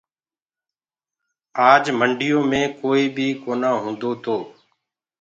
آج 1.69 1.83
منڊيو 1.99 2.39
مي 2.49 2.61
ڪوئي 2.79 3.05
بي 3.15 3.27
ڪونآ 3.43 3.71
هوندو 3.83 4.11
تو۔ 4.23 4.37